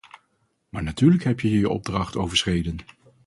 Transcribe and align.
Maar 0.69 0.83
natuurlijk 0.83 1.23
heb 1.23 1.39
je 1.39 1.59
je 1.59 1.69
opdracht 1.69 2.15
overschreden. 2.15 2.77